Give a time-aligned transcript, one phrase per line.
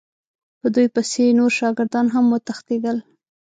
[0.59, 2.97] په دوی پسې نور شاګردان هم وتښتېدل.